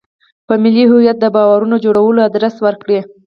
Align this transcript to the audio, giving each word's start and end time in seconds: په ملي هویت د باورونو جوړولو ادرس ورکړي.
په 0.47 0.53
ملي 0.63 0.83
هویت 0.91 1.17
د 1.21 1.25
باورونو 1.35 1.75
جوړولو 1.85 2.19
ادرس 2.27 2.55
ورکړي. 2.65 2.99